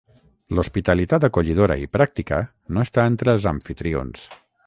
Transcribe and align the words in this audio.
L'hospitalitat 0.59 1.27
acollidora 1.27 1.77
i 1.83 1.85
pràctica 1.99 2.41
no 2.77 2.87
està 2.87 3.07
entre 3.13 3.35
els 3.37 3.49
amfitrions. 3.55 4.27